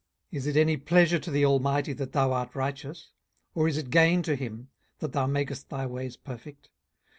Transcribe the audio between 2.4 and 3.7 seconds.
righteous? or